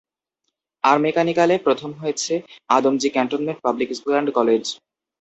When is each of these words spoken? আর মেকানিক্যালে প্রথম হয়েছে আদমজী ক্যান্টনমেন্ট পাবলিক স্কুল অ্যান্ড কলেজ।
আর 0.83 0.97
মেকানিক্যালে 1.05 1.55
প্রথম 1.65 1.91
হয়েছে 2.01 2.33
আদমজী 2.69 3.09
ক্যান্টনমেন্ট 3.15 3.59
পাবলিক 3.65 3.89
স্কুল 3.97 4.13
অ্যান্ড 4.13 4.29
কলেজ। 4.37 4.63